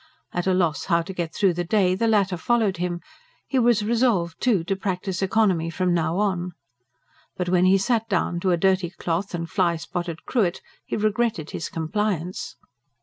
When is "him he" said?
2.77-3.59